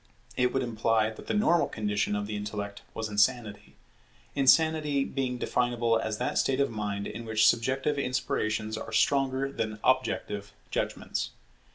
[0.35, 3.75] It would imply that the normal condition of the intellect was insanity;
[4.33, 9.77] insanity being definable as that state of mind in which subjective inspirations are stronger than
[9.83, 11.29] objective judgments.